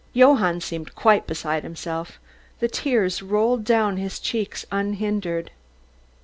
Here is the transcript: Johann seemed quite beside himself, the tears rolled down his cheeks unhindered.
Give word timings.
Johann 0.13 0.61
seemed 0.61 0.95
quite 0.95 1.27
beside 1.27 1.61
himself, 1.61 2.19
the 2.57 2.67
tears 2.67 3.21
rolled 3.21 3.63
down 3.63 3.97
his 3.97 4.19
cheeks 4.19 4.65
unhindered. 4.71 5.51